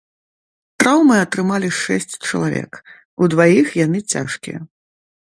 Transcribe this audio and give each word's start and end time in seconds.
Траўмы 0.83 1.15
атрымалі 1.25 1.69
шэсць 1.81 2.15
чалавек, 2.29 2.71
у 3.25 3.29
дваіх 3.35 3.67
яны 3.85 3.99
цяжкія. 4.15 4.59